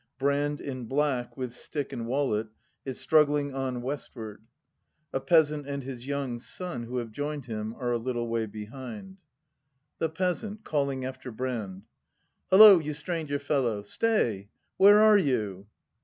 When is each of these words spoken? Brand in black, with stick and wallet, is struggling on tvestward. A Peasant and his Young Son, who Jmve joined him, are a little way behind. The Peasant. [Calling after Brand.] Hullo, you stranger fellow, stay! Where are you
Brand 0.17 0.59
in 0.59 0.85
black, 0.85 1.37
with 1.37 1.53
stick 1.53 1.93
and 1.93 2.07
wallet, 2.07 2.47
is 2.85 2.99
struggling 2.99 3.53
on 3.53 3.83
tvestward. 3.83 4.37
A 5.13 5.19
Peasant 5.19 5.67
and 5.67 5.83
his 5.83 6.07
Young 6.07 6.39
Son, 6.39 6.85
who 6.85 6.95
Jmve 6.95 7.11
joined 7.11 7.45
him, 7.45 7.75
are 7.75 7.91
a 7.91 7.99
little 7.99 8.27
way 8.27 8.47
behind. 8.47 9.17
The 9.99 10.09
Peasant. 10.09 10.63
[Calling 10.63 11.05
after 11.05 11.31
Brand.] 11.31 11.83
Hullo, 12.49 12.79
you 12.83 12.95
stranger 12.95 13.37
fellow, 13.37 13.83
stay! 13.83 14.49
Where 14.77 14.97
are 14.97 15.19
you 15.19 15.67